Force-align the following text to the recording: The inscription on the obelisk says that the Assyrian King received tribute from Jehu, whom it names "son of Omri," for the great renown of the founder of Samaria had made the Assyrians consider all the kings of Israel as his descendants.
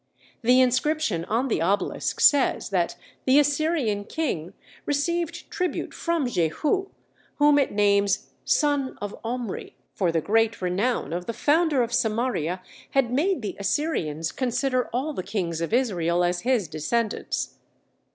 The 0.41 0.61
inscription 0.61 1.25
on 1.25 1.47
the 1.47 1.61
obelisk 1.61 2.19
says 2.21 2.69
that 2.71 2.95
the 3.27 3.37
Assyrian 3.37 4.03
King 4.05 4.53
received 4.87 5.47
tribute 5.51 5.93
from 5.93 6.25
Jehu, 6.27 6.89
whom 7.35 7.59
it 7.59 7.71
names 7.71 8.31
"son 8.43 8.97
of 8.99 9.15
Omri," 9.23 9.75
for 9.93 10.11
the 10.11 10.19
great 10.19 10.59
renown 10.59 11.13
of 11.13 11.27
the 11.27 11.33
founder 11.33 11.83
of 11.83 11.93
Samaria 11.93 12.63
had 12.89 13.13
made 13.13 13.43
the 13.43 13.55
Assyrians 13.59 14.31
consider 14.31 14.87
all 14.87 15.13
the 15.13 15.21
kings 15.21 15.61
of 15.61 15.71
Israel 15.71 16.23
as 16.23 16.41
his 16.41 16.67
descendants. 16.67 17.59